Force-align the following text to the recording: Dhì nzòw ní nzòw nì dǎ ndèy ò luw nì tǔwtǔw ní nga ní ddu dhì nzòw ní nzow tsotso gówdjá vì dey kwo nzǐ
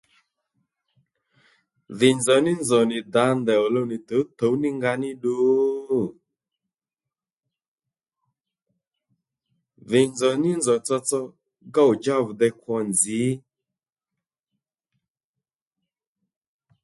Dhì 1.97 2.09
nzòw 2.19 2.39
ní 2.45 2.51
nzòw 2.61 2.83
nì 2.89 2.97
dǎ 3.13 3.23
ndèy 3.41 3.59
ò 3.65 3.67
luw 3.73 3.85
nì 3.91 3.97
tǔwtǔw 4.07 4.53
ní 4.61 4.69
nga 4.77 4.91
ní 5.01 5.09
ddu 5.15 5.35
dhì 9.89 10.01
nzòw 10.11 10.35
ní 10.43 10.49
nzow 10.59 10.79
tsotso 10.85 11.19
gówdjá 11.73 12.15
vì 12.25 12.33
dey 12.39 12.53
kwo 12.61 12.75
nzǐ 12.89 13.21